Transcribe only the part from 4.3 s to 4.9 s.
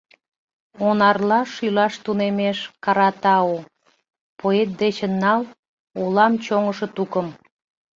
Поэт